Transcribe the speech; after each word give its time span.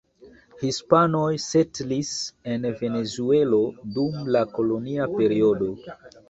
Hispanoj 0.61 1.27
setlis 1.43 2.13
en 2.53 2.65
Venezuelo 2.79 3.61
dum 3.99 4.17
la 4.37 4.43
kolonia 4.57 5.09
periodo. 5.21 5.71